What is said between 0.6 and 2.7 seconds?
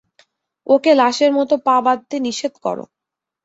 ওকে লাশের মতো পা বাঁধতে নিষেধ